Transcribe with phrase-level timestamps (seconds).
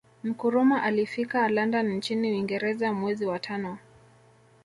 [0.23, 3.77] Nkrumah alfika London nchini Uingereza mwezi wa tano